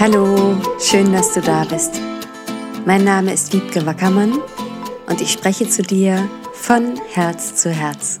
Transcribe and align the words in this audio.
Hallo, 0.00 0.56
schön, 0.78 1.12
dass 1.12 1.34
du 1.34 1.40
da 1.40 1.64
bist. 1.64 2.00
Mein 2.86 3.02
Name 3.02 3.32
ist 3.32 3.52
Wiebke 3.52 3.84
Wackermann 3.84 4.40
und 5.08 5.20
ich 5.20 5.32
spreche 5.32 5.68
zu 5.68 5.82
dir 5.82 6.30
von 6.52 6.96
Herz 7.08 7.56
zu 7.56 7.72
Herz. 7.72 8.20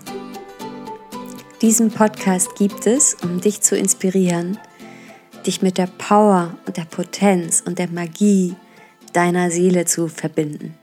Diesen 1.62 1.92
Podcast 1.92 2.56
gibt 2.56 2.88
es, 2.88 3.14
um 3.22 3.40
dich 3.40 3.60
zu 3.60 3.76
inspirieren, 3.76 4.58
dich 5.46 5.62
mit 5.62 5.78
der 5.78 5.86
Power 5.86 6.58
und 6.66 6.76
der 6.76 6.84
Potenz 6.84 7.62
und 7.64 7.78
der 7.78 7.88
Magie 7.88 8.56
deiner 9.12 9.52
Seele 9.52 9.84
zu 9.84 10.08
verbinden. 10.08 10.76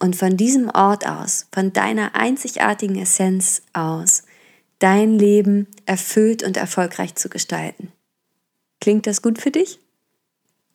Und 0.00 0.16
von 0.16 0.36
diesem 0.36 0.70
Ort 0.70 1.06
aus, 1.06 1.46
von 1.52 1.72
deiner 1.72 2.16
einzigartigen 2.16 2.96
Essenz 2.96 3.62
aus, 3.74 4.24
dein 4.80 5.20
Leben 5.20 5.68
erfüllt 5.86 6.42
und 6.42 6.56
erfolgreich 6.56 7.14
zu 7.14 7.28
gestalten. 7.28 7.92
Klingt 8.80 9.06
das 9.06 9.22
gut 9.22 9.40
für 9.40 9.52
dich? 9.52 9.78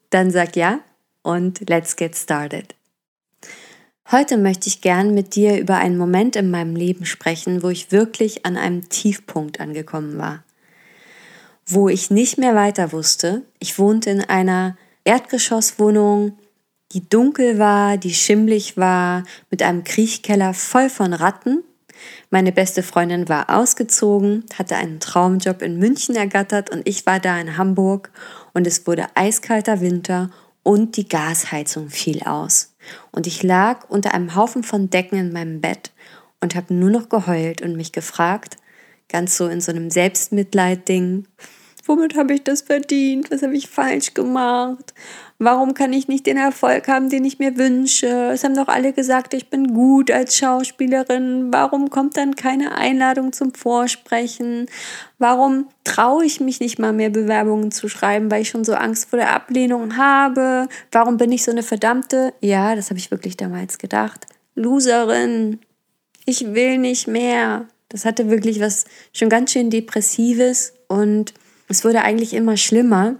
Dann 0.09 0.31
sag 0.31 0.55
ja 0.55 0.79
und 1.21 1.69
let's 1.69 1.95
get 1.95 2.15
started. 2.15 2.75
Heute 4.11 4.37
möchte 4.37 4.67
ich 4.67 4.81
gern 4.81 5.13
mit 5.13 5.35
dir 5.35 5.59
über 5.59 5.75
einen 5.75 5.97
Moment 5.97 6.35
in 6.35 6.49
meinem 6.49 6.75
Leben 6.75 7.05
sprechen, 7.05 7.61
wo 7.61 7.69
ich 7.69 7.91
wirklich 7.91 8.43
an 8.43 8.57
einem 8.57 8.89
Tiefpunkt 8.89 9.59
angekommen 9.59 10.17
war. 10.17 10.43
Wo 11.67 11.89
ich 11.89 12.09
nicht 12.09 12.39
mehr 12.39 12.55
weiter 12.55 12.91
wusste. 12.91 13.43
Ich 13.59 13.77
wohnte 13.77 14.09
in 14.09 14.21
einer 14.21 14.75
Erdgeschosswohnung, 15.03 16.39
die 16.91 17.07
dunkel 17.07 17.59
war, 17.59 17.97
die 17.97 18.15
schimmlig 18.15 18.77
war, 18.77 19.23
mit 19.51 19.61
einem 19.61 19.83
Kriechkeller 19.83 20.55
voll 20.55 20.89
von 20.89 21.13
Ratten. 21.13 21.63
Meine 22.31 22.51
beste 22.51 22.81
Freundin 22.81 23.29
war 23.29 23.51
ausgezogen, 23.55 24.45
hatte 24.55 24.75
einen 24.75 24.99
Traumjob 24.99 25.61
in 25.61 25.77
München 25.77 26.15
ergattert 26.15 26.71
und 26.71 26.87
ich 26.87 27.05
war 27.05 27.19
da 27.19 27.39
in 27.39 27.57
Hamburg 27.57 28.09
und 28.53 28.67
es 28.67 28.86
wurde 28.88 29.08
eiskalter 29.16 29.81
Winter 29.81 30.30
und 30.64 30.97
die 30.97 31.08
Gasheizung 31.08 31.89
fiel 31.89 32.23
aus. 32.23 32.75
Und 33.11 33.28
ich 33.28 33.44
lag 33.44 33.89
unter 33.89 34.14
einem 34.14 34.36
Haufen 34.36 34.64
von 34.64 34.89
Decken 34.89 35.17
in 35.17 35.33
meinem 35.33 35.61
Bett 35.61 35.91
und 36.41 36.56
habe 36.56 36.73
nur 36.73 36.89
noch 36.89 37.09
geheult 37.09 37.61
und 37.61 37.75
mich 37.75 37.91
gefragt, 37.91 38.58
ganz 39.08 39.38
so 39.38 39.47
in 39.47 39.61
so 39.61 39.72
einem 39.72 39.89
Selbstmitleid-Ding, 39.89 41.28
womit 41.89 42.15
habe 42.15 42.33
ich 42.33 42.43
das 42.43 42.61
verdient? 42.61 43.31
Was 43.31 43.41
habe 43.41 43.55
ich 43.57 43.67
falsch 43.67 44.13
gemacht? 44.13 44.93
Warum 45.39 45.73
kann 45.73 45.91
ich 45.91 46.07
nicht 46.07 46.25
den 46.25 46.37
Erfolg 46.37 46.87
haben, 46.87 47.09
den 47.09 47.25
ich 47.25 47.39
mir 47.39 47.57
wünsche? 47.57 48.29
Es 48.31 48.43
haben 48.43 48.55
doch 48.55 48.67
alle 48.67 48.93
gesagt, 48.93 49.33
ich 49.33 49.49
bin 49.49 49.73
gut 49.73 50.11
als 50.11 50.37
Schauspielerin. 50.37 51.51
Warum 51.51 51.89
kommt 51.89 52.17
dann 52.17 52.35
keine 52.35 52.75
Einladung 52.75 53.33
zum 53.33 53.53
Vorsprechen? 53.53 54.67
Warum 55.17 55.67
traue 55.83 56.25
ich 56.25 56.39
mich 56.39 56.59
nicht 56.59 56.77
mal 56.77 56.93
mehr 56.93 57.09
Bewerbungen 57.09 57.71
zu 57.71 57.89
schreiben, 57.89 58.29
weil 58.29 58.43
ich 58.43 58.49
schon 58.49 58.63
so 58.63 58.73
Angst 58.73 59.09
vor 59.09 59.17
der 59.17 59.33
Ablehnung 59.33 59.97
habe? 59.97 60.67
Warum 60.91 61.17
bin 61.17 61.31
ich 61.31 61.43
so 61.43 61.51
eine 61.51 61.63
verdammte, 61.63 62.33
ja, 62.41 62.75
das 62.75 62.89
habe 62.89 62.99
ich 62.99 63.09
wirklich 63.09 63.35
damals 63.35 63.77
gedacht, 63.77 64.27
Loserin? 64.55 65.59
Ich 66.25 66.53
will 66.53 66.77
nicht 66.77 67.07
mehr. 67.07 67.65
Das 67.87 68.05
hatte 68.05 68.29
wirklich 68.29 68.59
was 68.59 68.85
schon 69.13 69.29
ganz 69.29 69.51
schön 69.51 69.71
Depressives 69.71 70.73
und 70.87 71.33
es 71.70 71.86
wurde 71.86 72.02
eigentlich 72.02 72.34
immer 72.34 72.58
schlimmer. 72.58 73.16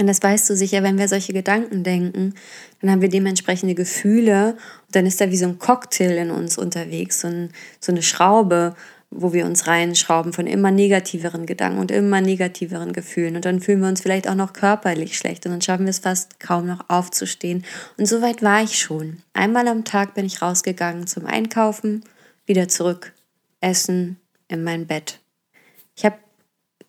Und 0.00 0.06
das 0.08 0.22
weißt 0.22 0.50
du 0.50 0.56
sicher, 0.56 0.82
wenn 0.82 0.98
wir 0.98 1.08
solche 1.08 1.32
Gedanken 1.32 1.82
denken, 1.82 2.34
dann 2.80 2.90
haben 2.90 3.00
wir 3.00 3.08
dementsprechende 3.08 3.74
Gefühle 3.74 4.56
und 4.86 4.96
dann 4.96 5.06
ist 5.06 5.20
da 5.20 5.30
wie 5.30 5.36
so 5.36 5.46
ein 5.46 5.58
Cocktail 5.58 6.18
in 6.18 6.30
uns 6.30 6.58
unterwegs, 6.58 7.20
so, 7.20 7.28
ein, 7.28 7.50
so 7.80 7.92
eine 7.92 8.02
Schraube, 8.02 8.74
wo 9.10 9.32
wir 9.32 9.46
uns 9.46 9.66
reinschrauben 9.66 10.32
von 10.32 10.46
immer 10.46 10.70
negativeren 10.70 11.46
Gedanken 11.46 11.78
und 11.78 11.90
immer 11.90 12.20
negativeren 12.20 12.92
Gefühlen. 12.92 13.36
Und 13.36 13.44
dann 13.44 13.60
fühlen 13.60 13.80
wir 13.80 13.88
uns 13.88 14.02
vielleicht 14.02 14.28
auch 14.28 14.34
noch 14.34 14.52
körperlich 14.52 15.16
schlecht 15.16 15.46
und 15.46 15.52
dann 15.52 15.62
schaffen 15.62 15.86
wir 15.86 15.90
es 15.90 16.00
fast 16.00 16.40
kaum 16.40 16.66
noch 16.66 16.90
aufzustehen. 16.90 17.64
Und 17.96 18.06
so 18.06 18.20
weit 18.20 18.42
war 18.42 18.62
ich 18.62 18.78
schon. 18.78 19.22
Einmal 19.32 19.68
am 19.68 19.84
Tag 19.84 20.14
bin 20.14 20.26
ich 20.26 20.42
rausgegangen 20.42 21.06
zum 21.06 21.24
Einkaufen, 21.24 22.04
wieder 22.44 22.68
zurück, 22.68 23.12
essen, 23.60 24.18
in 24.48 24.62
mein 24.62 24.86
Bett. 24.86 25.20
Ich 25.94 26.04
habe 26.04 26.16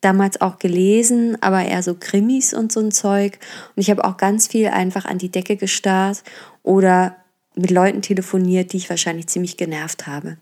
damals 0.01 0.41
auch 0.41 0.59
gelesen, 0.59 1.37
aber 1.41 1.65
eher 1.65 1.83
so 1.83 1.95
Krimis 1.95 2.53
und 2.53 2.71
so 2.71 2.79
ein 2.79 2.91
Zeug. 2.91 3.39
Und 3.75 3.81
ich 3.81 3.89
habe 3.89 4.05
auch 4.05 4.17
ganz 4.17 4.47
viel 4.47 4.67
einfach 4.67 5.05
an 5.05 5.17
die 5.17 5.29
Decke 5.29 5.55
gestarrt 5.55 6.23
oder 6.63 7.15
mit 7.55 7.71
Leuten 7.71 8.01
telefoniert, 8.01 8.73
die 8.73 8.77
ich 8.77 8.89
wahrscheinlich 8.89 9.27
ziemlich 9.27 9.57
genervt 9.57 10.07
habe. 10.07 10.37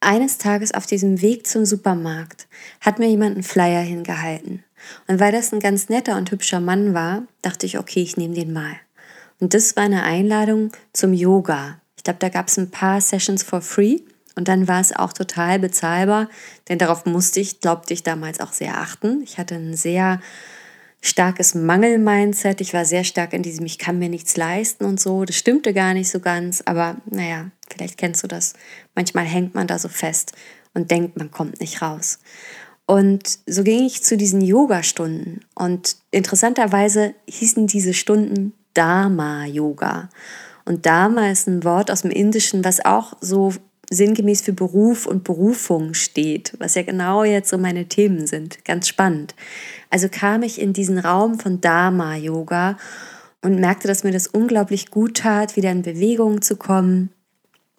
Eines 0.00 0.36
Tages 0.36 0.74
auf 0.74 0.84
diesem 0.84 1.22
Weg 1.22 1.46
zum 1.46 1.64
Supermarkt 1.64 2.46
hat 2.80 2.98
mir 2.98 3.08
jemand 3.08 3.36
einen 3.36 3.42
Flyer 3.42 3.80
hingehalten. 3.80 4.62
Und 5.08 5.18
weil 5.18 5.32
das 5.32 5.52
ein 5.52 5.60
ganz 5.60 5.88
netter 5.88 6.18
und 6.18 6.30
hübscher 6.30 6.60
Mann 6.60 6.92
war, 6.92 7.22
dachte 7.40 7.64
ich, 7.64 7.78
okay, 7.78 8.02
ich 8.02 8.18
nehme 8.18 8.34
den 8.34 8.52
mal. 8.52 8.74
Und 9.40 9.54
das 9.54 9.76
war 9.76 9.84
eine 9.84 10.02
Einladung 10.02 10.72
zum 10.92 11.14
Yoga. 11.14 11.80
Ich 11.96 12.04
glaube, 12.04 12.18
da 12.18 12.28
gab 12.28 12.48
es 12.48 12.58
ein 12.58 12.70
paar 12.70 13.00
Sessions 13.00 13.42
for 13.42 13.62
free. 13.62 14.00
Und 14.34 14.48
dann 14.48 14.66
war 14.66 14.80
es 14.80 14.94
auch 14.94 15.12
total 15.12 15.58
bezahlbar, 15.58 16.28
denn 16.68 16.78
darauf 16.78 17.06
musste 17.06 17.40
ich, 17.40 17.60
glaubte 17.60 17.94
ich, 17.94 18.02
damals 18.02 18.40
auch 18.40 18.52
sehr 18.52 18.78
achten. 18.78 19.22
Ich 19.22 19.38
hatte 19.38 19.54
ein 19.54 19.76
sehr 19.76 20.20
starkes 21.00 21.54
Mangel-Mindset. 21.54 22.60
Ich 22.60 22.72
war 22.72 22.84
sehr 22.84 23.04
stark 23.04 23.34
in 23.34 23.42
diesem, 23.42 23.66
ich 23.66 23.78
kann 23.78 23.98
mir 23.98 24.08
nichts 24.08 24.36
leisten 24.36 24.84
und 24.84 24.98
so. 24.98 25.24
Das 25.24 25.36
stimmte 25.36 25.74
gar 25.74 25.92
nicht 25.94 26.10
so 26.10 26.18
ganz, 26.18 26.62
aber 26.64 26.96
naja, 27.04 27.50
vielleicht 27.68 27.98
kennst 27.98 28.22
du 28.22 28.26
das. 28.26 28.54
Manchmal 28.94 29.24
hängt 29.24 29.54
man 29.54 29.66
da 29.66 29.78
so 29.78 29.88
fest 29.88 30.32
und 30.72 30.90
denkt, 30.90 31.16
man 31.16 31.30
kommt 31.30 31.60
nicht 31.60 31.82
raus. 31.82 32.20
Und 32.86 33.38
so 33.46 33.64
ging 33.64 33.84
ich 33.84 34.02
zu 34.02 34.16
diesen 34.16 34.40
Yoga-Stunden. 34.40 35.40
Und 35.54 35.96
interessanterweise 36.10 37.14
hießen 37.28 37.66
diese 37.66 37.94
Stunden 37.94 38.52
Dharma-Yoga. 38.74 40.08
Und 40.64 40.86
Dharma 40.86 41.30
ist 41.30 41.46
ein 41.46 41.64
Wort 41.64 41.90
aus 41.90 42.02
dem 42.02 42.10
Indischen, 42.10 42.64
was 42.64 42.84
auch 42.84 43.14
so 43.20 43.52
sinngemäß 43.90 44.42
für 44.42 44.52
Beruf 44.52 45.06
und 45.06 45.24
Berufung 45.24 45.94
steht, 45.94 46.54
was 46.58 46.74
ja 46.74 46.82
genau 46.82 47.24
jetzt 47.24 47.50
so 47.50 47.58
meine 47.58 47.86
Themen 47.86 48.26
sind. 48.26 48.64
Ganz 48.64 48.88
spannend. 48.88 49.34
Also 49.90 50.08
kam 50.08 50.42
ich 50.42 50.60
in 50.60 50.72
diesen 50.72 50.98
Raum 50.98 51.38
von 51.38 51.60
Dharma-Yoga 51.60 52.78
und 53.42 53.60
merkte, 53.60 53.88
dass 53.88 54.04
mir 54.04 54.12
das 54.12 54.26
unglaublich 54.26 54.90
gut 54.90 55.18
tat, 55.18 55.56
wieder 55.56 55.70
in 55.70 55.82
Bewegung 55.82 56.42
zu 56.42 56.56
kommen, 56.56 57.10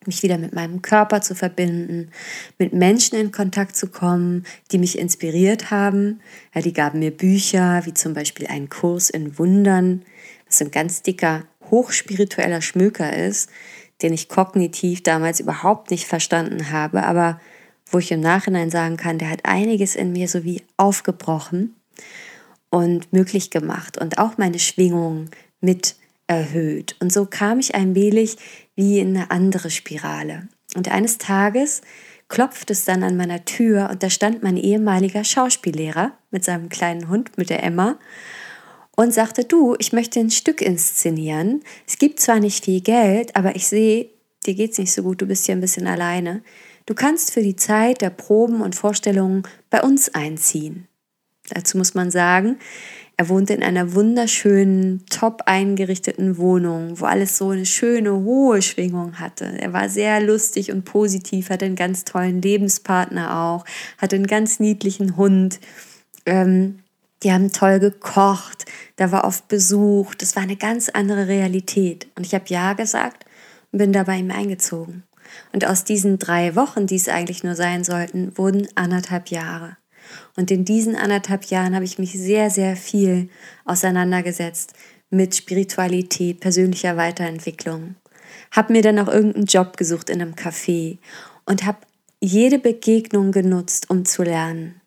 mich 0.05 0.23
wieder 0.23 0.37
mit 0.37 0.53
meinem 0.53 0.81
Körper 0.81 1.21
zu 1.21 1.35
verbinden, 1.35 2.11
mit 2.59 2.73
Menschen 2.73 3.17
in 3.17 3.31
Kontakt 3.31 3.75
zu 3.75 3.87
kommen, 3.87 4.45
die 4.71 4.77
mich 4.77 4.99
inspiriert 4.99 5.71
haben. 5.71 6.21
Ja, 6.53 6.61
die 6.61 6.73
gaben 6.73 6.99
mir 6.99 7.11
Bücher, 7.11 7.81
wie 7.85 7.93
zum 7.93 8.13
Beispiel 8.13 8.47
einen 8.47 8.69
Kurs 8.69 9.09
in 9.09 9.37
Wundern, 9.39 10.03
was 10.45 10.61
ein 10.61 10.71
ganz 10.71 11.01
dicker, 11.01 11.43
hochspiritueller 11.71 12.61
Schmöker 12.61 13.15
ist, 13.15 13.49
den 14.01 14.13
ich 14.13 14.29
kognitiv 14.29 15.03
damals 15.03 15.39
überhaupt 15.39 15.91
nicht 15.91 16.05
verstanden 16.05 16.71
habe, 16.71 17.03
aber 17.03 17.39
wo 17.89 17.99
ich 17.99 18.11
im 18.11 18.19
Nachhinein 18.19 18.69
sagen 18.69 18.97
kann, 18.97 19.19
der 19.19 19.29
hat 19.29 19.45
einiges 19.45 19.95
in 19.95 20.11
mir 20.11 20.27
so 20.27 20.43
wie 20.43 20.63
aufgebrochen 20.77 21.75
und 22.69 23.13
möglich 23.13 23.51
gemacht 23.51 23.97
und 23.97 24.17
auch 24.17 24.37
meine 24.37 24.59
Schwingungen 24.59 25.29
mit 25.61 25.95
erhöht. 26.27 26.95
Und 26.99 27.13
so 27.13 27.25
kam 27.25 27.59
ich 27.59 27.73
wenig 27.73 28.37
wie 28.75 28.99
in 28.99 29.15
eine 29.15 29.31
andere 29.31 29.69
Spirale. 29.69 30.47
Und 30.75 30.91
eines 30.91 31.17
Tages 31.17 31.81
klopft 32.27 32.71
es 32.71 32.85
dann 32.85 33.03
an 33.03 33.15
meiner 33.15 33.45
Tür 33.45 33.89
und 33.91 34.01
da 34.01 34.09
stand 34.09 34.43
mein 34.43 34.57
ehemaliger 34.57 35.23
Schauspiellehrer 35.23 36.11
mit 36.31 36.43
seinem 36.43 36.69
kleinen 36.69 37.07
Hund, 37.07 37.37
mit 37.37 37.49
der 37.49 37.63
Emma 37.63 37.97
und 38.95 39.13
sagte, 39.13 39.43
du, 39.43 39.75
ich 39.79 39.93
möchte 39.93 40.19
ein 40.19 40.31
Stück 40.31 40.61
inszenieren. 40.61 41.61
Es 41.87 41.97
gibt 41.97 42.19
zwar 42.19 42.39
nicht 42.39 42.65
viel 42.65 42.81
Geld, 42.81 43.35
aber 43.35 43.55
ich 43.55 43.67
sehe, 43.67 44.09
dir 44.45 44.55
geht's 44.55 44.77
nicht 44.77 44.93
so 44.93 45.03
gut, 45.03 45.21
du 45.21 45.25
bist 45.25 45.45
hier 45.45 45.55
ein 45.55 45.61
bisschen 45.61 45.87
alleine. 45.87 46.41
Du 46.85 46.93
kannst 46.93 47.31
für 47.31 47.41
die 47.41 47.55
Zeit 47.55 48.01
der 48.01 48.11
Proben 48.11 48.61
und 48.61 48.75
Vorstellungen 48.75 49.43
bei 49.69 49.81
uns 49.81 50.13
einziehen. 50.13 50.87
Dazu 51.49 51.77
muss 51.77 51.93
man 51.93 52.11
sagen, 52.11 52.57
er 53.17 53.29
wohnte 53.29 53.53
in 53.53 53.63
einer 53.63 53.93
wunderschönen, 53.93 55.05
top 55.09 55.43
eingerichteten 55.45 56.37
Wohnung, 56.37 56.99
wo 56.99 57.05
alles 57.05 57.37
so 57.37 57.49
eine 57.49 57.65
schöne, 57.65 58.11
hohe 58.11 58.61
Schwingung 58.61 59.19
hatte. 59.19 59.45
Er 59.45 59.71
war 59.71 59.87
sehr 59.87 60.19
lustig 60.19 60.71
und 60.71 60.83
positiv, 60.83 61.49
hatte 61.49 61.65
einen 61.65 61.77
ganz 61.77 62.03
tollen 62.03 62.41
Lebenspartner 62.41 63.39
auch, 63.39 63.65
hatte 63.97 64.17
einen 64.17 64.27
ganz 64.27 64.59
niedlichen 64.59 65.15
Hund. 65.15 65.59
Ähm, 66.25 66.79
die 67.25 67.33
haben 67.33 67.51
toll 67.51 67.79
gekocht, 67.79 68.65
da 68.97 69.11
war 69.11 69.25
oft 69.25 69.47
Besuch, 69.47 70.13
das 70.13 70.35
war 70.35 70.43
eine 70.43 70.57
ganz 70.57 70.89
andere 70.89 71.27
Realität. 71.27 72.07
Und 72.15 72.23
ich 72.23 72.35
habe 72.35 72.45
Ja 72.49 72.73
gesagt 72.73 73.25
und 73.71 73.79
bin 73.79 73.91
da 73.91 74.03
bei 74.03 74.17
ihm 74.17 74.29
eingezogen. 74.29 75.03
Und 75.51 75.65
aus 75.65 75.83
diesen 75.83 76.19
drei 76.19 76.55
Wochen, 76.55 76.85
die 76.85 76.97
es 76.97 77.09
eigentlich 77.09 77.43
nur 77.43 77.55
sein 77.55 77.83
sollten, 77.83 78.37
wurden 78.37 78.67
anderthalb 78.75 79.29
Jahre. 79.29 79.75
Und 80.35 80.51
in 80.51 80.65
diesen 80.65 80.95
anderthalb 80.95 81.45
Jahren 81.45 81.73
habe 81.73 81.83
ich 81.83 81.97
mich 81.97 82.11
sehr, 82.11 82.51
sehr 82.51 82.75
viel 82.75 83.29
auseinandergesetzt 83.65 84.73
mit 85.09 85.35
Spiritualität, 85.35 86.39
persönlicher 86.39 86.95
Weiterentwicklung. 86.95 87.95
Habe 88.51 88.71
mir 88.71 88.83
dann 88.83 88.99
auch 88.99 89.07
irgendeinen 89.07 89.47
Job 89.47 89.77
gesucht 89.77 90.11
in 90.11 90.21
einem 90.21 90.35
Café 90.35 90.99
und 91.47 91.65
habe 91.65 91.79
jede 92.21 92.59
Begegnung 92.59 93.31
genutzt, 93.31 93.89
um 93.89 94.05
zu 94.05 94.21
lernen. 94.21 94.79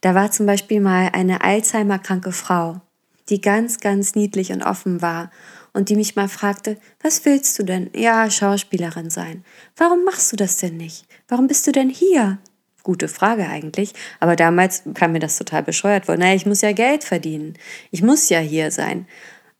Da 0.00 0.14
war 0.14 0.30
zum 0.30 0.46
Beispiel 0.46 0.80
mal 0.80 1.10
eine 1.12 1.42
Alzheimer-kranke 1.42 2.32
Frau. 2.32 2.80
die 3.28 3.40
ganz, 3.40 3.80
ganz 3.80 4.14
niedlich 4.14 4.52
und 4.52 4.62
offen 4.62 5.02
war 5.02 5.30
und 5.74 5.88
die 5.88 5.96
mich 5.96 6.16
mal 6.16 6.28
fragte, 6.28 6.78
was 7.02 7.24
willst 7.24 7.58
du 7.58 7.62
denn? 7.62 7.90
Ja, 7.94 8.30
Schauspielerin 8.30 9.10
sein. 9.10 9.44
Warum 9.76 10.04
machst 10.04 10.32
du 10.32 10.36
das 10.36 10.56
denn 10.56 10.76
nicht? 10.76 11.06
Warum 11.28 11.46
bist 11.46 11.66
du 11.66 11.72
denn 11.72 11.90
hier? 11.90 12.38
Gute 12.82 13.08
Frage 13.08 13.46
eigentlich, 13.46 13.92
aber 14.18 14.34
damals 14.34 14.82
kam 14.94 15.12
mir 15.12 15.18
das 15.18 15.36
total 15.36 15.62
bescheuert 15.62 16.06
vor. 16.06 16.16
Naja, 16.16 16.34
ich 16.34 16.46
muss 16.46 16.62
ja 16.62 16.72
Geld 16.72 17.04
verdienen. 17.04 17.54
Ich 17.90 18.02
muss 18.02 18.30
ja 18.30 18.38
hier 18.38 18.70
sein. 18.70 19.06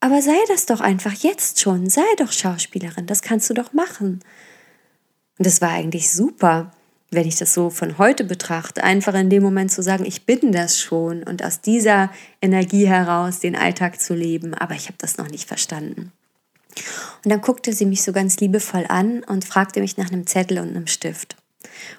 Aber 0.00 0.22
sei 0.22 0.38
das 0.48 0.64
doch 0.64 0.80
einfach 0.80 1.12
jetzt 1.12 1.60
schon. 1.60 1.90
Sei 1.90 2.06
doch 2.16 2.32
Schauspielerin. 2.32 3.06
Das 3.06 3.20
kannst 3.20 3.50
du 3.50 3.54
doch 3.54 3.72
machen. 3.72 4.20
Und 5.36 5.46
das 5.46 5.60
war 5.60 5.70
eigentlich 5.70 6.10
super 6.10 6.72
wenn 7.10 7.26
ich 7.26 7.36
das 7.36 7.54
so 7.54 7.70
von 7.70 7.96
heute 7.98 8.24
betrachte, 8.24 8.84
einfach 8.84 9.14
in 9.14 9.30
dem 9.30 9.42
Moment 9.42 9.72
zu 9.72 9.82
sagen, 9.82 10.04
ich 10.04 10.26
bin 10.26 10.52
das 10.52 10.78
schon 10.78 11.22
und 11.22 11.42
aus 11.42 11.60
dieser 11.60 12.10
Energie 12.42 12.86
heraus 12.86 13.40
den 13.40 13.56
Alltag 13.56 14.00
zu 14.00 14.14
leben, 14.14 14.54
aber 14.54 14.74
ich 14.74 14.86
habe 14.86 14.98
das 14.98 15.16
noch 15.16 15.30
nicht 15.30 15.48
verstanden. 15.48 16.12
Und 17.24 17.30
dann 17.30 17.40
guckte 17.40 17.72
sie 17.72 17.86
mich 17.86 18.02
so 18.02 18.12
ganz 18.12 18.38
liebevoll 18.38 18.84
an 18.88 19.24
und 19.24 19.44
fragte 19.44 19.80
mich 19.80 19.96
nach 19.96 20.12
einem 20.12 20.26
Zettel 20.26 20.58
und 20.58 20.68
einem 20.68 20.86
Stift. 20.86 21.36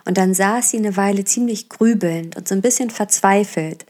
Und 0.06 0.18
dann 0.18 0.34
saß 0.34 0.72
sie 0.72 0.78
eine 0.78 0.96
Weile 0.96 1.26
ziemlich 1.26 1.70
grübelnd 1.70 2.36
und 2.36 2.48
so 2.48 2.56
ein 2.56 2.62
bisschen 2.62 2.90
verzweifelt. 2.90 3.86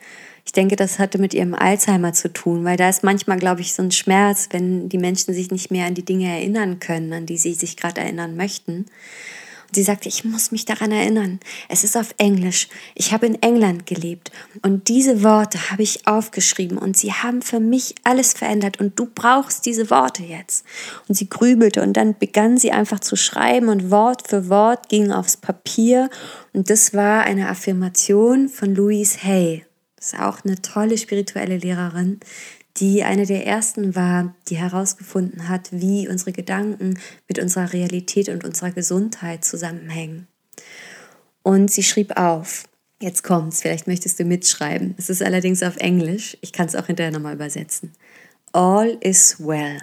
Ich 0.45 0.53
denke, 0.53 0.75
das 0.75 0.99
hatte 0.99 1.19
mit 1.19 1.33
ihrem 1.33 1.53
Alzheimer 1.53 2.13
zu 2.13 2.31
tun, 2.31 2.63
weil 2.63 2.77
da 2.77 2.89
ist 2.89 3.03
manchmal, 3.03 3.37
glaube 3.37 3.61
ich, 3.61 3.73
so 3.73 3.83
ein 3.83 3.91
Schmerz, 3.91 4.49
wenn 4.51 4.89
die 4.89 4.97
Menschen 4.97 5.33
sich 5.33 5.51
nicht 5.51 5.69
mehr 5.69 5.85
an 5.85 5.93
die 5.93 6.05
Dinge 6.05 6.27
erinnern 6.27 6.79
können, 6.79 7.13
an 7.13 7.25
die 7.25 7.37
sie 7.37 7.53
sich 7.53 7.77
gerade 7.77 8.01
erinnern 8.01 8.35
möchten. 8.35 8.85
Und 9.69 9.75
sie 9.75 9.83
sagte, 9.83 10.09
ich 10.09 10.25
muss 10.25 10.51
mich 10.51 10.65
daran 10.65 10.91
erinnern. 10.91 11.39
Es 11.67 11.83
ist 11.83 11.95
auf 11.95 12.15
Englisch. 12.17 12.69
Ich 12.95 13.13
habe 13.13 13.27
in 13.27 13.39
England 13.43 13.85
gelebt. 13.85 14.31
Und 14.63 14.87
diese 14.87 15.23
Worte 15.23 15.69
habe 15.69 15.83
ich 15.83 16.07
aufgeschrieben. 16.07 16.79
Und 16.79 16.97
sie 16.97 17.13
haben 17.13 17.43
für 17.43 17.59
mich 17.59 17.93
alles 18.03 18.33
verändert. 18.33 18.79
Und 18.79 18.97
du 18.97 19.05
brauchst 19.05 19.67
diese 19.67 19.91
Worte 19.91 20.23
jetzt. 20.23 20.65
Und 21.07 21.13
sie 21.13 21.29
grübelte. 21.29 21.83
Und 21.83 21.93
dann 21.93 22.17
begann 22.17 22.57
sie 22.57 22.71
einfach 22.71 22.99
zu 22.99 23.15
schreiben. 23.15 23.69
Und 23.69 23.91
Wort 23.91 24.27
für 24.27 24.49
Wort 24.49 24.89
ging 24.89 25.11
aufs 25.11 25.37
Papier. 25.37 26.09
Und 26.51 26.71
das 26.71 26.95
war 26.95 27.23
eine 27.23 27.49
Affirmation 27.49 28.49
von 28.49 28.73
Louise 28.73 29.19
Hay. 29.23 29.65
Das 29.99 30.13
ist 30.13 30.19
auch 30.19 30.45
eine 30.45 30.61
tolle 30.61 30.97
spirituelle 30.97 31.57
Lehrerin, 31.57 32.21
die 32.79 33.03
eine 33.03 33.25
der 33.25 33.45
ersten 33.45 33.95
war, 33.95 34.33
die 34.47 34.57
herausgefunden 34.57 35.49
hat, 35.49 35.69
wie 35.71 36.07
unsere 36.07 36.31
Gedanken 36.31 36.99
mit 37.27 37.39
unserer 37.39 37.73
Realität 37.73 38.29
und 38.29 38.43
unserer 38.43 38.71
Gesundheit 38.71 39.43
zusammenhängen. 39.43 40.27
Und 41.43 41.71
sie 41.71 41.83
schrieb 41.83 42.17
auf, 42.17 42.63
jetzt 43.01 43.23
kommt's, 43.23 43.61
vielleicht 43.61 43.87
möchtest 43.87 44.19
du 44.19 44.23
mitschreiben. 44.23 44.95
Es 44.97 45.09
ist 45.09 45.21
allerdings 45.21 45.63
auf 45.63 45.77
Englisch, 45.77 46.37
ich 46.41 46.53
kann 46.53 46.67
es 46.67 46.75
auch 46.75 46.87
hinterher 46.87 47.11
nochmal 47.11 47.35
übersetzen. 47.35 47.93
All 48.53 48.97
is 49.01 49.35
well. 49.39 49.79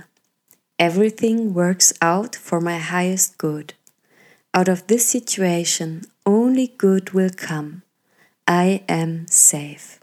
Everything 0.78 1.54
works 1.54 1.94
out 2.00 2.36
for 2.36 2.60
my 2.60 2.78
highest 2.78 3.38
good. 3.38 3.74
Out 4.52 4.68
of 4.68 4.86
this 4.86 5.10
situation, 5.10 6.02
only 6.24 6.72
good 6.78 7.14
will 7.14 7.30
come. 7.30 7.82
I 8.48 8.82
am 8.88 9.26
safe. 9.28 9.98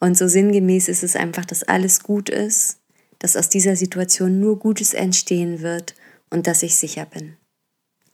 Und 0.00 0.16
so 0.16 0.28
sinngemäß 0.28 0.88
ist 0.88 1.02
es 1.02 1.16
einfach, 1.16 1.44
dass 1.44 1.64
alles 1.64 2.02
gut 2.02 2.28
ist, 2.28 2.78
dass 3.18 3.36
aus 3.36 3.48
dieser 3.48 3.76
Situation 3.76 4.38
nur 4.40 4.58
Gutes 4.58 4.94
entstehen 4.94 5.60
wird 5.60 5.94
und 6.30 6.46
dass 6.46 6.62
ich 6.62 6.76
sicher 6.76 7.06
bin. 7.06 7.36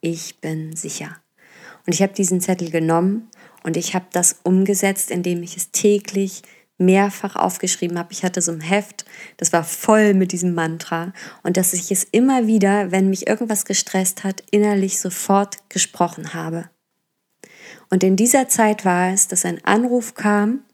Ich 0.01 0.41
bin 0.41 0.75
sicher. 0.77 1.17
Und 1.87 1.93
ich 1.93 2.03
habe 2.03 2.15
diesen 2.15 2.41
Zettel 2.41 2.71
genommen 2.71 3.29
und 3.63 3.77
ich 3.77 3.95
habe 3.95 4.07
das 4.13 4.37
umgesetzt, 4.43 5.11
indem 5.11 5.43
ich 5.43 5.57
es 5.57 5.71
täglich 5.71 6.43
mehrfach 6.79 7.37
aufgeschrieben 7.37 7.99
habe. 7.99 8.13
Ich 8.13 8.25
hatte 8.25 8.43
so 8.43 8.53
ein 8.53 8.61
Heft, 8.61 9.05
das 9.37 9.53
war 9.53 9.63
voll 9.63 10.15
mit 10.15 10.33
diesem 10.33 10.55
Mantra 10.55 11.13
und 11.43 11.57
dass 11.57 11.73
ich 11.73 11.91
es 11.93 12.05
immer 12.05 12.47
wieder, 12.47 12.91
wenn 12.91 13.11
mich 13.11 13.27
irgendwas 13.27 13.65
gestresst 13.65 14.25
hat, 14.25 14.43
innerlich 14.51 14.99
sofort 14.99 15.69
gesprochen 15.69 16.35
habe. 16.35 16.69
Und 17.91 18.03
in 18.03 18.17
dieser 18.17 18.49
Zeit 18.49 18.85
war 18.85 19.13
es, 19.13 19.29
dass 19.29 19.45
ein 19.45 19.65
Anruf 19.65 20.15
kam 20.15 20.65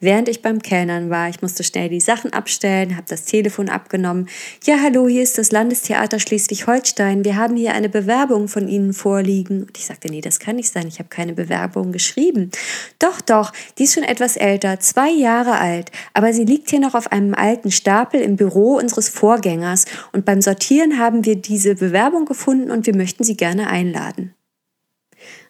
während 0.00 0.28
ich 0.28 0.42
beim 0.42 0.60
Kellnern 0.60 1.10
war. 1.10 1.28
Ich 1.28 1.42
musste 1.42 1.62
schnell 1.62 1.88
die 1.88 2.00
Sachen 2.00 2.32
abstellen, 2.32 2.96
habe 2.96 3.06
das 3.08 3.24
Telefon 3.24 3.68
abgenommen. 3.68 4.28
Ja, 4.64 4.76
hallo, 4.82 5.06
hier 5.06 5.22
ist 5.22 5.38
das 5.38 5.52
Landestheater 5.52 6.18
Schleswig-Holstein. 6.18 7.24
Wir 7.24 7.36
haben 7.36 7.56
hier 7.56 7.74
eine 7.74 7.88
Bewerbung 7.88 8.48
von 8.48 8.66
Ihnen 8.66 8.92
vorliegen. 8.92 9.62
Und 9.62 9.76
ich 9.76 9.86
sagte, 9.86 10.08
nee, 10.08 10.20
das 10.20 10.40
kann 10.40 10.56
nicht 10.56 10.72
sein. 10.72 10.88
Ich 10.88 10.98
habe 10.98 11.08
keine 11.08 11.34
Bewerbung 11.34 11.92
geschrieben. 11.92 12.50
Doch, 12.98 13.20
doch, 13.20 13.52
die 13.78 13.84
ist 13.84 13.94
schon 13.94 14.02
etwas 14.02 14.36
älter, 14.36 14.80
zwei 14.80 15.10
Jahre 15.10 15.58
alt. 15.58 15.90
Aber 16.14 16.32
sie 16.32 16.44
liegt 16.44 16.70
hier 16.70 16.80
noch 16.80 16.94
auf 16.94 17.12
einem 17.12 17.34
alten 17.34 17.70
Stapel 17.70 18.20
im 18.20 18.36
Büro 18.36 18.76
unseres 18.76 19.08
Vorgängers. 19.08 19.84
Und 20.12 20.24
beim 20.24 20.40
Sortieren 20.40 20.98
haben 20.98 21.24
wir 21.24 21.36
diese 21.36 21.74
Bewerbung 21.74 22.24
gefunden 22.24 22.70
und 22.70 22.86
wir 22.86 22.96
möchten 22.96 23.24
Sie 23.24 23.36
gerne 23.36 23.68
einladen. 23.68 24.34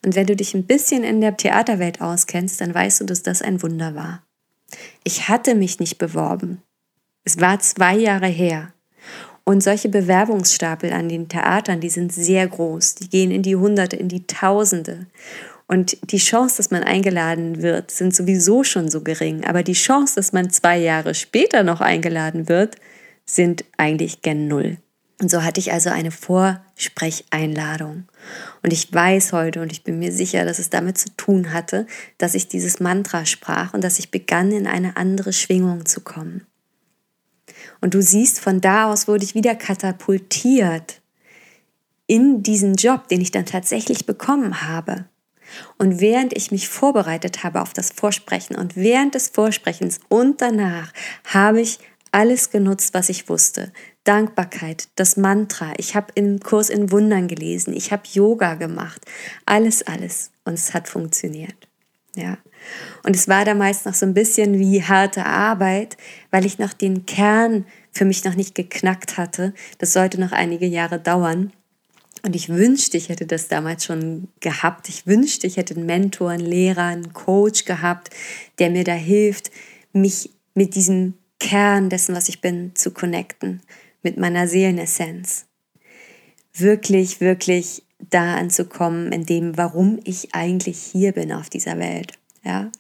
Und 0.04 0.16
wenn 0.16 0.26
du 0.26 0.34
dich 0.34 0.54
ein 0.54 0.66
bisschen 0.66 1.04
in 1.04 1.20
der 1.20 1.36
Theaterwelt 1.36 2.00
auskennst, 2.00 2.60
dann 2.60 2.74
weißt 2.74 3.00
du, 3.00 3.04
dass 3.04 3.22
das 3.22 3.42
ein 3.42 3.62
Wunder 3.62 3.94
war. 3.94 4.22
Ich 5.04 5.28
hatte 5.28 5.54
mich 5.54 5.80
nicht 5.80 5.98
beworben. 5.98 6.62
Es 7.24 7.40
war 7.40 7.58
zwei 7.60 7.96
Jahre 7.96 8.26
her. 8.26 8.72
Und 9.44 9.62
solche 9.62 9.88
Bewerbungsstapel 9.88 10.92
an 10.92 11.08
den 11.08 11.28
Theatern, 11.28 11.80
die 11.80 11.88
sind 11.88 12.12
sehr 12.12 12.46
groß. 12.46 12.96
Die 12.96 13.08
gehen 13.08 13.30
in 13.30 13.42
die 13.42 13.56
Hunderte, 13.56 13.96
in 13.96 14.08
die 14.08 14.26
Tausende. 14.26 15.06
Und 15.66 15.96
die 16.10 16.18
Chance, 16.18 16.56
dass 16.56 16.70
man 16.70 16.82
eingeladen 16.82 17.62
wird, 17.62 17.90
sind 17.90 18.14
sowieso 18.14 18.64
schon 18.64 18.90
so 18.90 19.02
gering. 19.02 19.44
Aber 19.44 19.62
die 19.62 19.72
Chance, 19.74 20.16
dass 20.16 20.32
man 20.32 20.50
zwei 20.50 20.78
Jahre 20.78 21.14
später 21.14 21.62
noch 21.62 21.80
eingeladen 21.80 22.48
wird, 22.48 22.76
sind 23.24 23.64
eigentlich 23.76 24.22
gen 24.22 24.48
Null. 24.48 24.78
Und 25.20 25.30
so 25.30 25.42
hatte 25.42 25.60
ich 25.60 25.72
also 25.72 25.90
eine 25.90 26.10
Vorsprecheinladung. 26.10 28.04
Und 28.62 28.72
ich 28.72 28.92
weiß 28.92 29.32
heute 29.34 29.60
und 29.60 29.70
ich 29.70 29.84
bin 29.84 29.98
mir 29.98 30.12
sicher, 30.12 30.46
dass 30.46 30.58
es 30.58 30.70
damit 30.70 30.96
zu 30.96 31.14
tun 31.16 31.52
hatte, 31.52 31.86
dass 32.16 32.34
ich 32.34 32.48
dieses 32.48 32.80
Mantra 32.80 33.26
sprach 33.26 33.74
und 33.74 33.84
dass 33.84 33.98
ich 33.98 34.10
begann, 34.10 34.50
in 34.50 34.66
eine 34.66 34.96
andere 34.96 35.34
Schwingung 35.34 35.84
zu 35.84 36.00
kommen. 36.00 36.46
Und 37.82 37.92
du 37.94 38.02
siehst, 38.02 38.40
von 38.40 38.62
da 38.62 38.90
aus 38.90 39.08
wurde 39.08 39.24
ich 39.24 39.34
wieder 39.34 39.54
katapultiert 39.54 41.02
in 42.06 42.42
diesen 42.42 42.74
Job, 42.74 43.08
den 43.08 43.20
ich 43.20 43.30
dann 43.30 43.46
tatsächlich 43.46 44.06
bekommen 44.06 44.62
habe. 44.62 45.04
Und 45.78 46.00
während 46.00 46.34
ich 46.36 46.50
mich 46.50 46.68
vorbereitet 46.68 47.44
habe 47.44 47.60
auf 47.60 47.72
das 47.72 47.90
Vorsprechen 47.90 48.56
und 48.56 48.76
während 48.76 49.14
des 49.14 49.28
Vorsprechens 49.28 50.00
und 50.08 50.40
danach 50.40 50.92
habe 51.24 51.60
ich 51.60 51.78
alles 52.12 52.50
genutzt, 52.50 52.94
was 52.94 53.08
ich 53.08 53.28
wusste. 53.28 53.72
Dankbarkeit, 54.04 54.88
das 54.96 55.16
Mantra. 55.16 55.72
Ich 55.76 55.94
habe 55.94 56.12
im 56.14 56.40
Kurs 56.40 56.70
in 56.70 56.90
Wundern 56.90 57.28
gelesen. 57.28 57.74
Ich 57.74 57.92
habe 57.92 58.02
Yoga 58.12 58.54
gemacht. 58.54 59.04
Alles, 59.46 59.82
alles. 59.82 60.30
Und 60.44 60.54
es 60.54 60.74
hat 60.74 60.88
funktioniert. 60.88 61.68
Ja. 62.16 62.38
Und 63.04 63.16
es 63.16 63.28
war 63.28 63.44
damals 63.44 63.84
noch 63.84 63.94
so 63.94 64.04
ein 64.06 64.14
bisschen 64.14 64.58
wie 64.58 64.82
harte 64.82 65.24
Arbeit, 65.24 65.96
weil 66.30 66.44
ich 66.44 66.58
noch 66.58 66.72
den 66.72 67.06
Kern 67.06 67.66
für 67.92 68.04
mich 68.04 68.24
noch 68.24 68.34
nicht 68.34 68.54
geknackt 68.54 69.16
hatte. 69.16 69.54
Das 69.78 69.92
sollte 69.92 70.20
noch 70.20 70.32
einige 70.32 70.66
Jahre 70.66 70.98
dauern. 70.98 71.52
Und 72.22 72.36
ich 72.36 72.50
wünschte, 72.50 72.96
ich 72.96 73.08
hätte 73.08 73.26
das 73.26 73.48
damals 73.48 73.84
schon 73.84 74.28
gehabt. 74.40 74.88
Ich 74.88 75.06
wünschte, 75.06 75.46
ich 75.46 75.56
hätte 75.56 75.74
einen 75.74 75.86
Mentor, 75.86 76.30
einen 76.30 76.44
Lehrer, 76.44 76.84
einen 76.84 77.12
Coach 77.12 77.64
gehabt, 77.64 78.10
der 78.58 78.70
mir 78.70 78.84
da 78.84 78.92
hilft, 78.92 79.50
mich 79.92 80.30
mit 80.54 80.74
diesem 80.74 81.14
Kern 81.40 81.88
dessen, 81.88 82.14
was 82.14 82.28
ich 82.28 82.40
bin, 82.40 82.76
zu 82.76 82.92
connecten, 82.92 83.62
mit 84.02 84.16
meiner 84.16 84.46
Seelenessenz. 84.46 85.46
Wirklich, 86.54 87.20
wirklich 87.20 87.82
da 87.98 88.36
anzukommen, 88.36 89.12
in 89.12 89.26
dem, 89.26 89.56
warum 89.56 89.98
ich 90.04 90.34
eigentlich 90.34 90.78
hier 90.78 91.12
bin 91.12 91.32
auf 91.32 91.50
dieser 91.50 91.78
Welt. 91.78 92.12
Ja? 92.44 92.70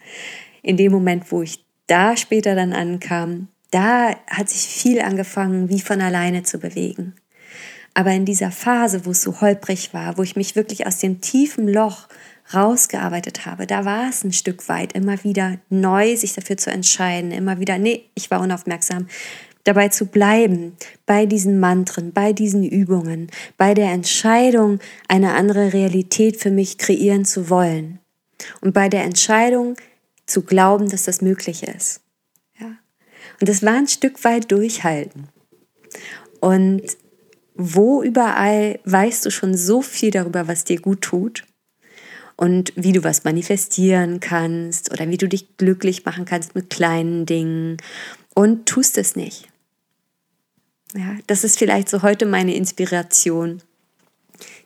In 0.62 0.76
dem 0.76 0.92
Moment, 0.92 1.32
wo 1.32 1.42
ich 1.42 1.64
da 1.86 2.16
später 2.16 2.54
dann 2.54 2.72
ankam, 2.72 3.48
da 3.70 4.14
hat 4.28 4.48
sich 4.48 4.62
viel 4.62 5.00
angefangen, 5.00 5.68
wie 5.68 5.80
von 5.80 6.00
alleine 6.00 6.42
zu 6.42 6.58
bewegen. 6.58 7.14
Aber 7.94 8.12
in 8.12 8.24
dieser 8.24 8.50
Phase, 8.50 9.04
wo 9.04 9.10
es 9.10 9.22
so 9.22 9.40
holprig 9.40 9.92
war, 9.92 10.16
wo 10.16 10.22
ich 10.22 10.36
mich 10.36 10.56
wirklich 10.56 10.86
aus 10.86 10.98
dem 10.98 11.20
tiefen 11.20 11.68
Loch 11.68 12.08
rausgearbeitet 12.54 13.46
habe, 13.46 13.66
da 13.66 13.84
war 13.84 14.08
es 14.08 14.24
ein 14.24 14.32
Stück 14.32 14.68
weit 14.68 14.92
immer 14.92 15.22
wieder 15.24 15.58
neu, 15.68 16.16
sich 16.16 16.34
dafür 16.34 16.56
zu 16.56 16.70
entscheiden, 16.70 17.32
immer 17.32 17.60
wieder, 17.60 17.78
nee, 17.78 18.04
ich 18.14 18.30
war 18.30 18.40
unaufmerksam, 18.40 19.06
dabei 19.64 19.88
zu 19.88 20.06
bleiben, 20.06 20.76
bei 21.06 21.26
diesen 21.26 21.60
Mantren, 21.60 22.12
bei 22.12 22.32
diesen 22.32 22.64
Übungen, 22.64 23.30
bei 23.56 23.74
der 23.74 23.92
Entscheidung, 23.92 24.80
eine 25.08 25.34
andere 25.34 25.72
Realität 25.72 26.38
für 26.38 26.50
mich 26.50 26.78
kreieren 26.78 27.24
zu 27.24 27.50
wollen 27.50 27.98
und 28.60 28.72
bei 28.72 28.88
der 28.88 29.04
Entscheidung 29.04 29.76
zu 30.26 30.42
glauben, 30.42 30.88
dass 30.88 31.04
das 31.04 31.20
möglich 31.20 31.62
ist. 31.62 32.00
Ja? 32.58 32.68
Und 33.40 33.48
das 33.48 33.62
war 33.62 33.74
ein 33.74 33.88
Stück 33.88 34.24
weit 34.24 34.50
durchhalten. 34.50 35.28
Und 36.40 36.82
wo 37.54 38.02
überall 38.02 38.80
weißt 38.84 39.24
du 39.26 39.30
schon 39.30 39.56
so 39.56 39.82
viel 39.82 40.10
darüber, 40.10 40.48
was 40.48 40.64
dir 40.64 40.80
gut 40.80 41.02
tut 41.02 41.44
und 42.36 42.72
wie 42.74 42.92
du 42.92 43.04
was 43.04 43.24
manifestieren 43.24 44.20
kannst 44.20 44.90
oder 44.92 45.08
wie 45.08 45.18
du 45.18 45.28
dich 45.28 45.56
glücklich 45.56 46.04
machen 46.04 46.24
kannst 46.24 46.54
mit 46.54 46.70
kleinen 46.70 47.26
Dingen 47.26 47.76
und 48.34 48.66
tust 48.66 48.96
es 48.96 49.16
nicht. 49.16 49.48
Ja, 50.94 51.16
das 51.26 51.44
ist 51.44 51.58
vielleicht 51.58 51.88
so 51.88 52.02
heute 52.02 52.26
meine 52.26 52.54
Inspiration, 52.54 53.62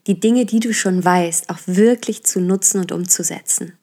die 0.06 0.20
Dinge, 0.20 0.46
die 0.46 0.60
du 0.60 0.72
schon 0.72 1.04
weißt, 1.04 1.50
auch 1.50 1.58
wirklich 1.66 2.24
zu 2.24 2.40
nutzen 2.40 2.80
und 2.80 2.92
umzusetzen. 2.92 3.76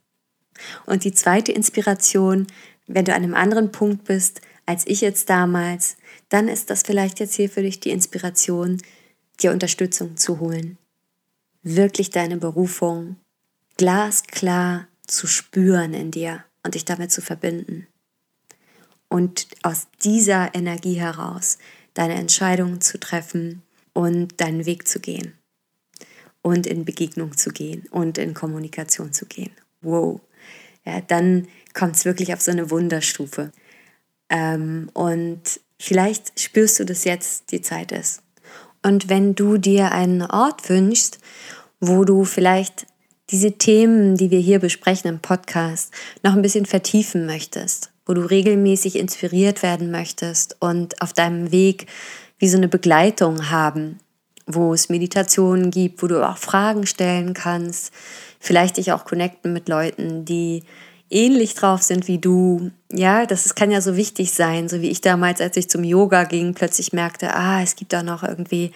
Und 0.86 1.03
die 1.03 1.13
zweite 1.13 1.51
Inspiration, 1.51 2.48
wenn 2.88 3.05
du 3.05 3.13
an 3.13 3.24
einem 3.24 3.34
anderen 3.34 3.72
Punkt 3.72 4.05
bist 4.05 4.41
als 4.65 4.86
ich 4.88 5.01
jetzt 5.01 5.30
damals, 5.30 5.98
dann 6.30 6.48
ist 6.48 6.70
das 6.70 6.84
vielleicht 6.84 7.20
jetzt 7.20 7.36
hier 7.36 7.50
für 7.50 7.62
dich 7.62 7.80
die 7.80 7.89
Inspiration, 7.91 8.82
dir 9.41 9.51
Unterstützung 9.51 10.18
zu 10.18 10.39
holen. 10.39 10.77
Wirklich 11.63 12.10
deine 12.10 12.38
Berufung 12.38 13.18
glasklar 13.77 14.88
zu 15.08 15.27
spüren 15.27 15.94
in 15.94 16.12
dir 16.12 16.44
und 16.63 16.75
dich 16.75 16.86
damit 16.86 17.12
zu 17.12 17.22
verbinden. 17.22 17.88
Und 19.10 19.48
aus 19.62 19.88
dieser 20.03 20.56
Energie 20.56 20.96
heraus 20.96 21.58
deine 21.94 22.13
Entscheidungen 22.13 22.80
zu 22.80 23.00
treffen 23.00 23.62
und 23.94 24.39
deinen 24.39 24.65
Weg 24.65 24.88
zu 24.88 25.00
gehen. 25.00 25.34
Und 26.41 26.65
in 26.65 26.86
Begegnung 26.86 27.38
zu 27.38 27.51
gehen 27.51 27.88
und 27.91 28.18
in 28.18 28.34
Kommunikation 28.34 29.13
zu 29.13 29.25
gehen. 29.25 29.51
Wow. 29.82 30.22
Ja, 30.86 31.01
dann 31.01 31.48
kommt 31.74 31.96
es 31.98 32.06
wirklich 32.06 32.34
auf 32.34 32.41
so 32.41 32.51
eine 32.51 32.72
Wunderstufe. 32.72 33.51
Ähm, 34.32 34.90
und 34.94 35.60
vielleicht 35.78 36.40
spürst 36.40 36.80
du 36.80 36.86
das 36.86 37.04
jetzt, 37.04 37.52
die 37.52 37.62
Zeit 37.62 37.92
ist. 37.92 38.24
Und 38.82 39.10
wenn 39.10 39.36
du 39.36 39.58
dir 39.58 39.92
einen 39.92 40.24
Ort 40.24 40.70
wünschst, 40.70 41.20
wo 41.80 42.06
du 42.06 42.24
vielleicht 42.24 42.88
diese 43.30 43.52
Themen, 43.54 44.16
die 44.16 44.32
wir 44.32 44.40
hier 44.40 44.60
besprechen 44.60 45.10
im 45.10 45.20
Podcast, 45.20 45.94
noch 46.24 46.34
ein 46.34 46.42
bisschen 46.42 46.66
vertiefen 46.66 47.26
möchtest, 47.26 47.92
wo 48.06 48.14
du 48.14 48.22
regelmäßig 48.22 48.98
inspiriert 48.98 49.62
werden 49.62 49.92
möchtest 49.92 50.58
und 50.60 51.02
auf 51.02 51.14
deinem 51.14 51.52
Weg 51.52 51.88
wie 52.40 52.50
so 52.50 52.58
eine 52.58 52.68
Begleitung 52.68 53.52
haben, 53.52 54.00
wo 54.48 54.74
es 54.74 54.90
Meditationen 54.90 55.72
gibt, 55.72 56.02
wo 56.02 56.08
du 56.08 56.28
auch 56.28 56.38
Fragen 56.38 56.86
stellen 56.88 57.34
kannst, 57.34 57.94
vielleicht 58.40 58.78
dich 58.78 58.92
auch 58.92 59.06
connecten 59.06 59.54
mit 59.54 59.70
Leuten, 59.70 60.26
die 60.26 60.64
ähnlich 61.12 61.53
drauf 61.53 61.82
sind 61.82 62.08
wie 62.08 62.18
du. 62.18 62.72
Ja, 62.91 63.25
das 63.25 63.53
kann 63.56 63.72
ja 63.72 63.82
so 63.82 63.96
wichtig 63.96 64.32
sein, 64.32 64.70
so 64.70 64.82
wie 64.82 64.89
ich 64.89 65.01
damals, 65.01 65.41
als 65.41 65.58
ich 65.58 65.70
zum 65.70 65.84
Yoga 65.84 66.24
ging, 66.24 66.53
plötzlich 66.53 66.94
merkte, 66.94 67.36
ah, 67.36 67.62
es 67.62 67.75
gibt 67.75 67.94
da 67.94 68.01
noch 68.01 68.24
irgendwie 68.24 68.72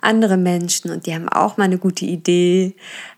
andere 0.00 0.36
Menschen 0.36 0.90
und 0.90 1.06
die 1.06 1.14
haben 1.14 1.28
auch 1.28 1.56
mal 1.56 1.64
eine 1.64 1.78
gute 1.78 2.04
Idee. 2.04 2.76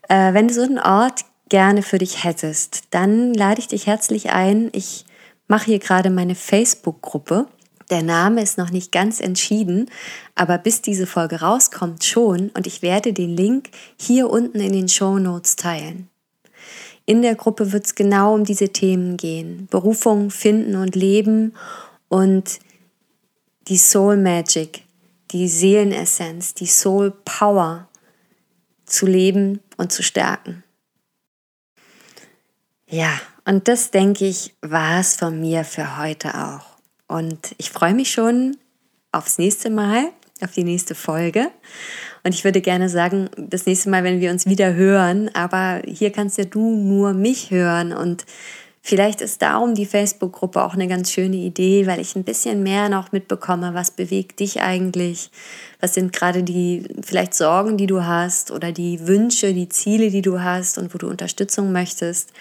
Äh, 0.08 0.32
wenn 0.34 0.48
du 0.48 0.54
so 0.54 0.62
einen 0.62 0.78
Ort 0.78 1.24
gerne 1.48 1.82
für 1.82 1.98
dich 1.98 2.24
hättest, 2.24 2.84
dann 2.90 3.34
lade 3.34 3.60
ich 3.60 3.68
dich 3.68 3.86
herzlich 3.86 4.30
ein. 4.30 4.70
Ich 4.72 5.04
mache 5.48 5.66
hier 5.66 5.78
gerade 5.78 6.10
meine 6.10 6.34
Facebook-Gruppe. 6.34 7.46
Der 7.90 8.02
Name 8.02 8.40
ist 8.40 8.56
noch 8.56 8.70
nicht 8.70 8.92
ganz 8.92 9.20
entschieden, 9.20 9.90
aber 10.36 10.58
bis 10.58 10.80
diese 10.80 11.08
Folge 11.08 11.40
rauskommt 11.40 12.04
schon 12.04 12.50
und 12.50 12.68
ich 12.68 12.82
werde 12.82 13.12
den 13.12 13.30
Link 13.30 13.70
hier 13.96 14.30
unten 14.30 14.60
in 14.60 14.72
den 14.72 14.88
Show 14.88 15.18
Notes 15.18 15.56
teilen. 15.56 16.09
In 17.06 17.22
der 17.22 17.34
Gruppe 17.34 17.72
wird 17.72 17.86
es 17.86 17.94
genau 17.94 18.34
um 18.34 18.44
diese 18.44 18.68
Themen 18.68 19.16
gehen. 19.16 19.66
Berufung 19.70 20.30
finden 20.30 20.76
und 20.76 20.94
leben 20.94 21.54
und 22.08 22.60
die 23.68 23.78
Soul 23.78 24.16
Magic, 24.16 24.84
die 25.30 25.48
Seelenessenz, 25.48 26.54
die 26.54 26.66
Soul 26.66 27.12
Power 27.24 27.88
zu 28.84 29.06
leben 29.06 29.60
und 29.76 29.92
zu 29.92 30.02
stärken. 30.02 30.64
Ja, 32.88 33.20
und 33.44 33.68
das 33.68 33.90
denke 33.90 34.26
ich, 34.26 34.54
war 34.60 35.00
es 35.00 35.16
von 35.16 35.40
mir 35.40 35.64
für 35.64 35.98
heute 35.98 36.34
auch. 36.34 36.66
Und 37.06 37.54
ich 37.58 37.70
freue 37.70 37.94
mich 37.94 38.10
schon 38.10 38.56
aufs 39.12 39.38
nächste 39.38 39.70
Mal, 39.70 40.10
auf 40.40 40.52
die 40.52 40.64
nächste 40.64 40.94
Folge. 40.94 41.50
Und 42.22 42.34
ich 42.34 42.44
würde 42.44 42.60
gerne 42.60 42.88
sagen, 42.88 43.30
das 43.36 43.66
nächste 43.66 43.90
Mal, 43.90 44.04
wenn 44.04 44.20
wir 44.20 44.30
uns 44.30 44.46
wieder 44.46 44.74
hören, 44.74 45.30
aber 45.34 45.82
hier 45.86 46.10
kannst 46.10 46.38
ja 46.38 46.44
du 46.44 46.76
nur 46.76 47.12
mich 47.12 47.50
hören 47.50 47.92
und 47.92 48.24
Vielleicht 48.82 49.20
ist 49.20 49.42
darum 49.42 49.74
die 49.74 49.84
Facebook-Gruppe 49.84 50.62
auch 50.64 50.72
eine 50.72 50.88
ganz 50.88 51.12
schöne 51.12 51.36
Idee, 51.36 51.86
weil 51.86 52.00
ich 52.00 52.16
ein 52.16 52.24
bisschen 52.24 52.62
mehr 52.62 52.88
noch 52.88 53.12
mitbekomme, 53.12 53.74
was 53.74 53.90
bewegt 53.90 54.40
dich 54.40 54.62
eigentlich, 54.62 55.30
was 55.80 55.94
sind 55.94 56.12
gerade 56.12 56.42
die 56.42 56.88
vielleicht 57.02 57.34
Sorgen, 57.34 57.76
die 57.76 57.86
du 57.86 58.04
hast 58.04 58.50
oder 58.50 58.72
die 58.72 59.06
Wünsche, 59.06 59.52
die 59.52 59.68
Ziele, 59.68 60.10
die 60.10 60.22
du 60.22 60.40
hast 60.40 60.78
und 60.78 60.94
wo 60.94 60.98
du 60.98 61.08
Unterstützung 61.08 61.72
möchtest. 61.72 62.32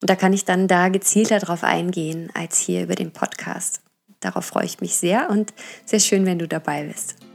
Und 0.00 0.10
da 0.10 0.16
kann 0.16 0.32
ich 0.32 0.44
dann 0.44 0.66
da 0.66 0.88
gezielter 0.88 1.38
drauf 1.38 1.62
eingehen 1.62 2.30
als 2.34 2.58
hier 2.58 2.82
über 2.82 2.96
den 2.96 3.12
Podcast. 3.12 3.80
Darauf 4.20 4.44
freue 4.44 4.64
ich 4.64 4.80
mich 4.80 4.96
sehr 4.96 5.30
und 5.30 5.54
sehr 5.84 6.00
schön, 6.00 6.26
wenn 6.26 6.38
du 6.38 6.48
dabei 6.48 6.84
bist. 6.84 7.25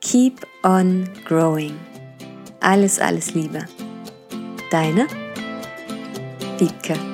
Keep 0.00 0.46
on 0.64 1.08
growing. 1.24 1.78
Alles, 2.60 2.98
alles 2.98 3.34
Liebe. 3.34 3.66
Deine 4.70 5.06
Wiebke. 6.58 7.09